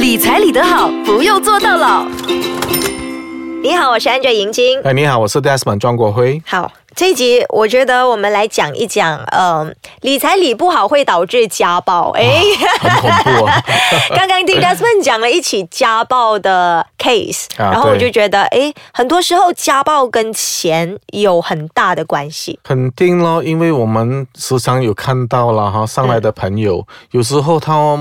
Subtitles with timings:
[0.00, 2.06] 理财理得好，不用做到老。
[3.62, 4.80] 你好，我是 Angel 银晶。
[4.80, 6.42] 哎，你好，我是 Desmond 庄国辉。
[6.46, 12.12] 好，这一集我觉得我们来讲一讲，嗯、理财理不好会导致家暴。
[12.12, 12.40] 哎，
[12.80, 13.62] 很恐怖啊！
[14.16, 22.58] 刚刚听 Desmond 讲了一起家暴的 case，、啊然后我就觉得，哎，很多时候家暴跟钱有很大的关系。
[22.64, 27.98] 肯定咯，因为我们时常有看到了哈，上来的朋友，有时候他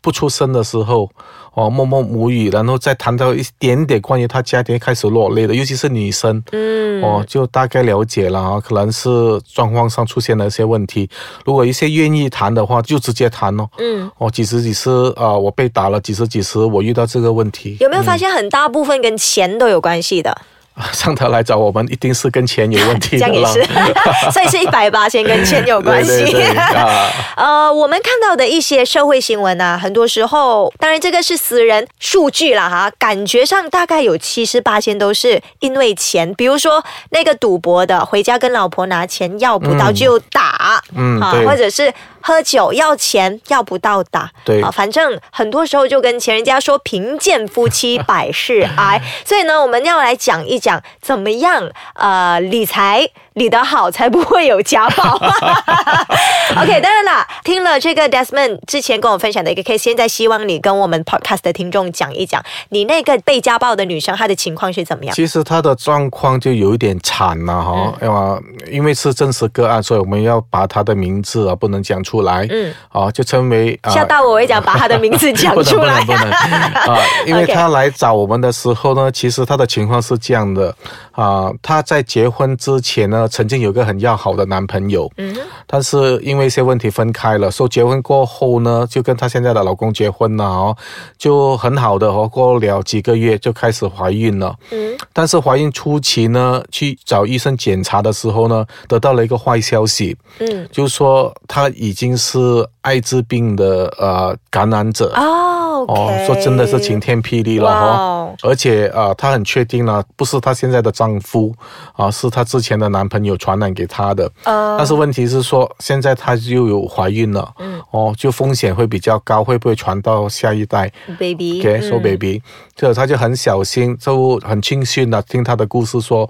[0.00, 1.10] 不出声的时候，
[1.54, 9.08] 哦，默默无语，然后再谈到一点点关于他家庭，开始落泪的，尤其是女生，嗯，哦，就大概了解了啊，可能是
[9.52, 11.08] 状况上出现了一些问题。
[11.44, 13.68] 如果一些愿意谈的话，就直接谈哦。
[13.78, 20.36] 嗯，哦，几时几时啊、我被打了，几时几时我遇到这个问题，有没有发现很大部分跟钱都有关系的？
[20.92, 23.44] 上他来找我们，一定是跟钱有问题这样也。
[23.46, 23.64] 是，
[24.30, 26.10] 所以是一百八先跟钱有关系。
[26.24, 41.92] 对对对啊， 呃，我们看到的一些社会新闻啊，很多时候，当然这个是私人数据了哈，感觉上大概有七十八千都是因为钱，比如说那个赌博的，回家跟老婆拿钱要不到就打，啊，嗯或者是
[42.26, 55.14] 喝酒要钱要不到打，对啊，反正很多时候就跟前人家说贫贱夫妻百事哀， 所以呢，我们要来讲一讲怎么样呃理财理得好，才不会有家暴。
[56.60, 65.14] OK，当然啦，听了这个 Desmond 之前跟我分享的一个 case，现在希望你跟我们 Podcast 的听众讲一讲，你那个被家暴的女生她的情况是怎么样？
[65.14, 73.90] 其实她的状况就有一点惨了哈，啊、因为是真实个案，所以我们要把她的名字啊不能讲出来，嗯，啊，就称为啊。
[73.90, 76.12] 吓到我，我也讲把他的名字讲 出来不。
[76.12, 76.98] 能不能啊！
[77.26, 80.74] 因为他来找我们的时候呢，其实他的情况是这样的
[81.12, 90.76] 啊，他在结婚之前呢，曾经有个很要好的男朋友，嗯但是因为一些问题分开了，说结婚过后呢，就跟她现在的老公结婚了哦，
[91.18, 94.54] 就很好的哦，过了几个月就开始怀孕了。
[94.70, 102.38] 嗯但是怀孕初期呢，去找医生检查的时候呢，得到了一个坏消息，嗯，就是说她已经是
[102.82, 105.12] 艾滋病的呃感染者。
[105.16, 111.54] 哦说真的是晴天霹雳了哦而且啊、呃她很确定了，不是她现在的丈夫
[111.94, 114.30] 啊、是她之前的男朋友传染给她的。
[114.44, 114.74] 呃。
[114.78, 117.80] 但是问题是说，现在她就有怀孕了，嗯。
[117.90, 122.02] 哦，就风险会比较高，会不会传到下一代，baby，？OK，说、嗯。
[122.02, 122.42] baby，
[122.74, 126.28] 就她就很小心，就很庆幸的听她的故事说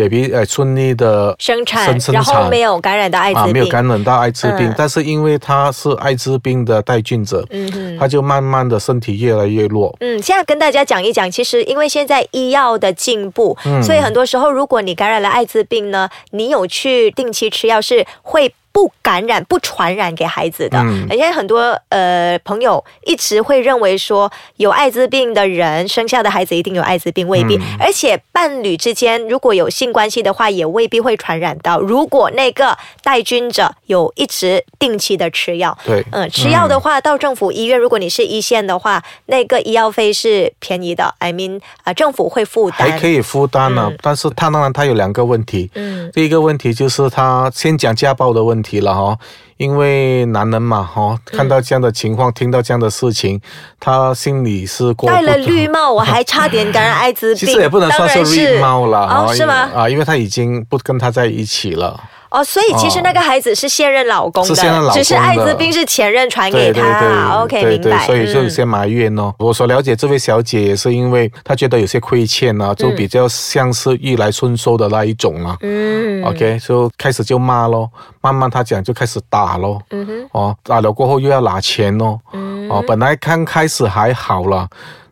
[0.00, 7.98] ，baby 呃顺利的生产，生生然后没有感染到艾滋啊，病，没有感染到艾滋病，嗯但是因为他是艾滋病的带菌者，嗯哼。
[7.98, 9.94] 她就慢慢的身体越来越弱。
[10.00, 18.54] 嗯，现在跟大家讲一讲，其实因为现在医药的进步，嗯所以很多时候如果你感染了艾滋病呢，你有去定期吃药是会。
[18.72, 21.06] 不感染、不传染给孩子的，嗯。
[21.10, 27.56] 而且很多呃朋友一直会认为说，有艾滋病的人生下的孩子一定有艾滋病，未必。
[27.56, 27.62] 嗯。
[27.80, 31.80] 而且伴侣之间如果有性关系的话，也未必会传染到。
[31.80, 42.90] 如果那个带菌者有一直定期的吃药，对，嗯，吃药的话，到政府医院，如果你是一线的话，那个医药费是便宜的，I mean，啊、政府会负担。
[42.90, 43.98] 还可以负担呢、嗯。
[44.00, 46.08] 但是他当然他有两个问题，嗯。
[46.12, 49.18] 第一个问题就是他先讲家暴的问题了哈，
[49.56, 53.40] 因为男人嘛哈，看到这样的情况，听到这样的事情，
[53.80, 57.36] 他心里是过戴了绿帽，我还差点感染艾滋病。
[57.44, 59.68] 其实也不能算是绿帽了哈哦是吗？
[59.74, 61.98] 啊，因为他已经不跟他在一起了。
[62.30, 67.00] 哦，所以其实那个孩子是现任老公的，是现任老公只是艾滋病是前任传给对对他。
[67.00, 68.06] 对 OK，对对，明白。
[68.06, 69.34] 所以就有嗯些埋怨哦。
[69.38, 75.56] 我所了解这位小姐也是因为她觉得有些亏欠啊，就比较像是逆来顺受的那一种啊。
[75.62, 77.90] 嗯 OK，就开始就骂咯，
[78.20, 79.82] 慢慢她讲就开始打咯。
[79.90, 82.20] 嗯哼哦，打了过后又要拿钱咯。
[82.32, 84.68] 嗯哦，本来刚开始还好了。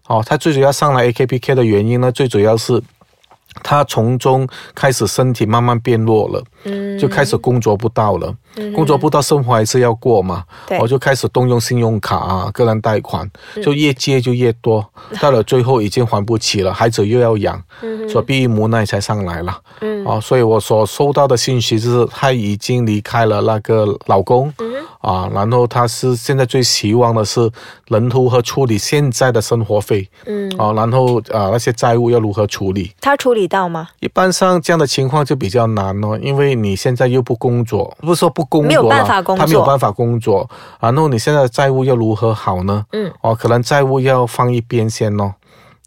[0.07, 2.81] 哦，她最主要上来 AKPK 的原因呢，最主要是。
[3.61, 8.35] 她从中开始身体慢慢变弱了，嗯就开始工作不到了，
[8.75, 10.45] 工作不到，生活还是要过嘛。
[10.81, 14.85] 我就开始动用信用卡啊，个人贷款，嗯就越借就越多，
[15.21, 17.63] 到了最后已经还不起了，孩子又要养，
[18.09, 19.59] 所以逼于无奈才上来了。
[19.81, 27.51] 嗯啊，所以我所收到的信息就是她已经离开了那个老公，嗯啊，然后她是现在最希望的是
[27.89, 32.91] 能如何处理现在的生活费，嗯，啊，然后啊那些债务要如何处理。
[33.01, 33.89] 她处理到吗？
[34.01, 40.49] 一般上这样的情况就比较难哦，因为你现在又不工作，不是说不工作没有办法工作他没有办法工作，
[40.79, 42.85] 然后你现在的债务要如何好呢？
[42.93, 45.35] 嗯，哦，可能债务要放一边先哦。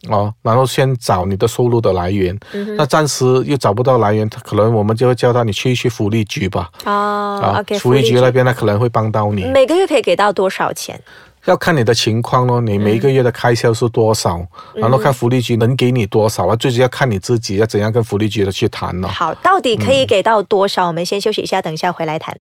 [0.10, 9.46] 哦，然后先找你的收入的来源，嗯那暂时又找不到来源，可能我们就会叫他你去去福利局吧，啊，OK，福利局那边他可能会帮到你。
[9.46, 11.00] 每个月可以给到多少钱？
[11.46, 14.40] 要看你的情况咯，你每一个月的开销是多少，
[14.76, 19.08] 然后看福利局能给你多少啊，最主要看你自己要怎样跟福利局的去谈了。
[19.08, 20.88] 好，到底可以给到多少？
[20.88, 22.38] 我们先休息一下，等一下回来谈。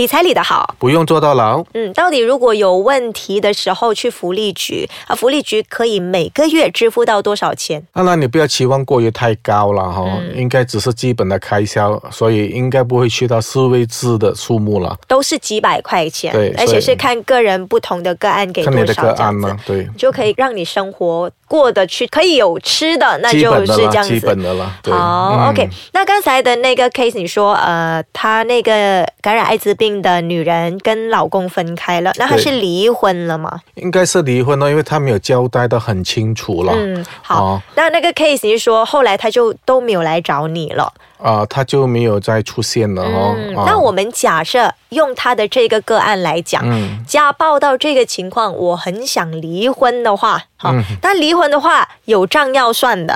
[0.00, 1.62] 理财理得好，不用坐到牢。
[1.74, 7.86] 嗯，到底如果有问题的时候去福利局啊，福利局可以每个月支付到多少钱？
[7.92, 10.02] 当然，你不要期望过于太高了哈，
[10.34, 14.96] 应该只是基本的开销，所以应该不会去到四位字的数目了。
[15.06, 24.18] 都是几百块钱，对而且是看个人不同的个案给多看你的少这样子个案呢，，对，就可以让你生活过得去，可以有吃的，那就是这样子。
[24.18, 24.72] 基本的了。
[24.82, 33.60] 对好、嗯 o k 那刚才的那个 case，你说，呃，他那个感染艾滋病的女人跟老公分开了，那她是离婚了吗？
[33.74, 36.72] 应该是离婚了，因为她没有交代的很清楚了。
[36.76, 37.44] 嗯，好。
[37.44, 40.92] 哦那那个 case 你是说后来她就都没有来找你了？
[41.22, 43.34] 啊，他就没有再出现了哦。
[43.36, 53.14] 嗯，啊那我们假设用她的这个个案来讲，嗯家暴到这个情况，我很想离婚的话，好、嗯但离婚的话有账要算的，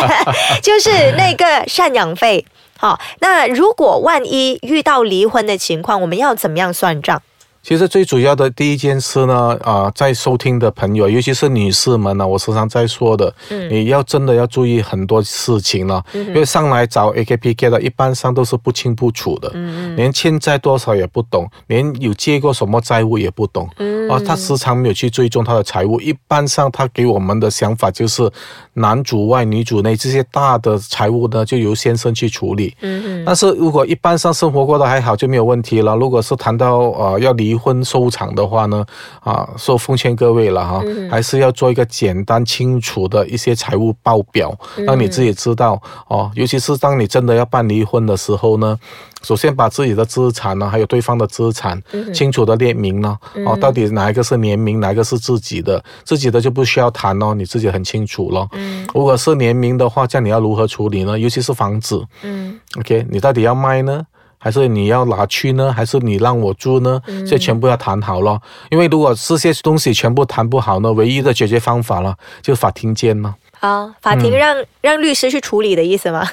[0.62, 2.44] 就是那个赡养费。
[2.84, 7.22] 好，那如果万一遇到离婚的情况，我们要怎么样算账？
[7.62, 13.70] 其实最主要的第一件事呢，啊、在收听的朋友，尤其是女士们呢，我时常在说的，嗯。
[13.70, 19.96] 你要真的要注意很多事情了，因为上来找 AKPK 的，一般上都是不清不楚的，嗯。
[19.96, 28.30] 连欠债多少也不懂，连有借过什么债务也不懂，嗯啊，他时常没有去追踪他的财务，一般上他给我们的想法就是
[28.74, 35.96] 男主外女主内，这些大的财务呢就由先生去处理，嗯但是如果一般上生活过得还好就没有问题了。
[35.96, 38.84] 如果是谈到呃要离婚收场的话呢，
[39.20, 46.30] 啊，说奉劝各位了哈，还是要做一个简单清楚的一些财务报表，让你自己知道哦。
[46.34, 48.78] 尤其是当你真的要办离婚的时候呢，
[49.24, 51.80] 首先把自己的资产呢，还有对方的资产
[52.12, 58.48] 清楚的列明呢，哦，到底哪一个是联名，哪一个是自己的，自己的就不需要谈哦，你自己很清楚咯。
[58.94, 61.18] 如果是联名的话，这样你要如何处理呢？
[61.18, 62.04] 尤其是房子。
[62.22, 64.02] 嗯 OK，你到底要卖呢，
[64.38, 67.00] 还是你要拿去呢，还是你让我住呢？
[67.06, 68.38] 嗯这全部要谈好了。
[68.70, 73.34] 因为如果这些东西全部谈不好呢，唯一的解决方法了，就是法庭见了。
[73.64, 76.28] 啊，法庭让、让律师去处理的意思吗？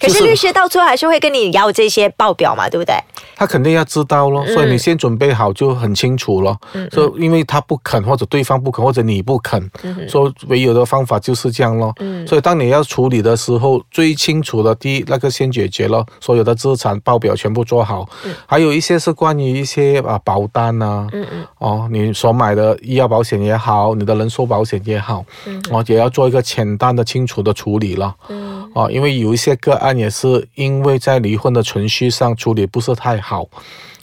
[0.00, 2.94] 可是是律师到最后还是会跟你要这些报表嘛，对不对？
[3.36, 6.56] 他肯定要知道咯，所以嗯你先准备好就很清楚了。
[6.90, 9.70] 所以因为他不肯，或者对方不肯，或者你不肯，
[10.08, 11.94] 所以唯有的方法就是这样咯。
[12.00, 18.06] 嗯所以当你要处理的时候，最清楚的第一那个先解决了，所有的资产报表全部做好，
[18.46, 28.14] 还有一些是关于一些啊保单啊，嗯嗯哦，你所买的医药保险也好，你的人寿保险也好，嗯哦，也要做一个简单的、清楚的处理了。
[28.28, 33.46] 嗯哦，因为有一些个案也是因为在离婚的程序上处理不是太好，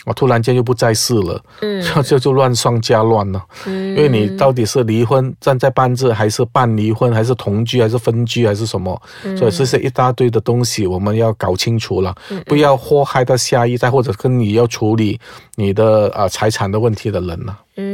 [0.05, 3.43] 我突然间就不在世了，嗯就 就就乱上加乱了。
[3.67, 8.99] 嗯因为你到底是离婚站在办字，还是办离婚，还是同居，还是分居，还是什么？
[9.23, 12.15] 嗯所以这些一大堆的东西，我们要搞清楚了，
[12.47, 15.19] 不要祸害到下一代，或者跟你要处理
[15.55, 17.59] 你的呃财产的问题的人了。
[17.75, 17.92] 嗯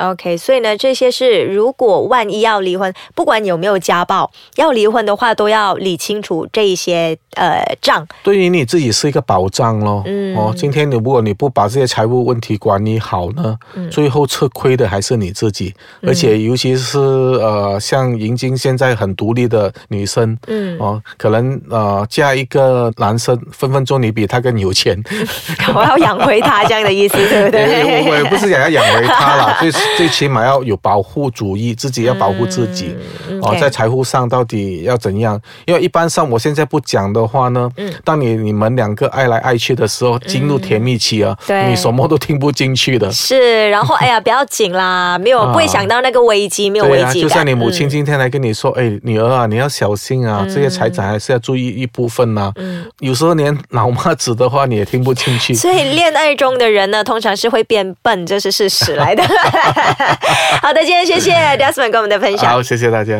[0.00, 8.06] ，OK，所以呢，这些是如果万一要离婚，不管有没有家暴，要离婚的话，都要理清楚这一些呃账。
[8.22, 10.02] 对于你自己是一个保障咯。
[10.06, 15.72] 嗯哦，今天你如果你不把这些财务问题管理好呢，嗯最后吃亏的还是你自己。
[16.02, 25.00] 而且尤其是呃，像银晶现在很独立的女生，嗯，哦，可能呃嫁一个男生，分分钟你比他更有钱。
[25.74, 27.58] 我要养回他这样的意思，对不
[28.10, 28.24] 我我也？
[28.32, 32.94] 不是想要养回他啦， 最最起码要有保护主义，自己要保护自己。
[33.28, 35.40] 嗯哦，在财富上到底要怎样？
[35.66, 43.10] 因为一般上我现在不讲的话呢，嗯当你你们两个爱来爱去的时候，进入甜蜜期啊，对你什么都听不进去的。
[43.10, 47.22] 是，然后哎呀，不要紧啦， 没有啊不会想到那个危机，没有危对啊，机。
[47.22, 55.54] 就像你母亲嗯今天来跟你说，哎，女儿啊，你要小心啊，这些财产还是要注意一部分呐、嗯有时候连老妈子的话你也听不进去。
[55.54, 59.24] 所以恋爱中的人呢，通常是会变笨，这是事实来的。
[60.62, 62.50] 好的，今天谢谢 Desmond 跟我们的分享。
[62.50, 63.18] 好，谢谢大家。